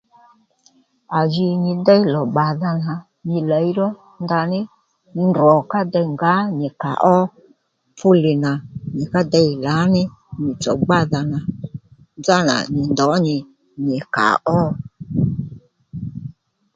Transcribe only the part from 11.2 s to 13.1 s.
nà nzánà nyì ndǒ